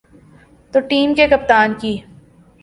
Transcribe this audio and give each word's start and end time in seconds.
تو 0.73 0.79
ٹیم 0.79 1.13
کے 1.13 1.27
کپتان 1.27 1.73
کی۔ 1.81 1.93